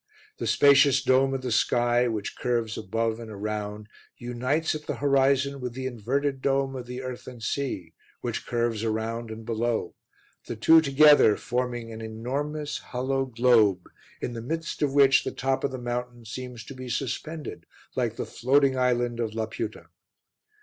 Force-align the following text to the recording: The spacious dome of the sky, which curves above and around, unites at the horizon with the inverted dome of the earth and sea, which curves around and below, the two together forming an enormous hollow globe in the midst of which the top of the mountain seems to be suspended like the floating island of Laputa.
The 0.39 0.47
spacious 0.47 1.03
dome 1.03 1.31
of 1.35 1.41
the 1.43 1.51
sky, 1.51 2.07
which 2.07 2.35
curves 2.35 2.75
above 2.75 3.19
and 3.19 3.29
around, 3.29 3.87
unites 4.17 4.73
at 4.73 4.87
the 4.87 4.95
horizon 4.95 5.61
with 5.61 5.73
the 5.73 5.85
inverted 5.85 6.41
dome 6.41 6.75
of 6.75 6.87
the 6.87 7.03
earth 7.03 7.27
and 7.27 7.43
sea, 7.43 7.93
which 8.21 8.47
curves 8.47 8.83
around 8.83 9.29
and 9.29 9.45
below, 9.45 9.93
the 10.47 10.55
two 10.55 10.81
together 10.81 11.37
forming 11.37 11.91
an 11.91 12.01
enormous 12.01 12.79
hollow 12.79 13.25
globe 13.27 13.85
in 14.21 14.33
the 14.33 14.41
midst 14.41 14.81
of 14.81 14.91
which 14.95 15.23
the 15.23 15.29
top 15.29 15.63
of 15.63 15.69
the 15.69 15.77
mountain 15.77 16.25
seems 16.25 16.63
to 16.63 16.73
be 16.73 16.89
suspended 16.89 17.67
like 17.95 18.15
the 18.15 18.25
floating 18.25 18.75
island 18.75 19.19
of 19.19 19.35
Laputa. 19.35 19.85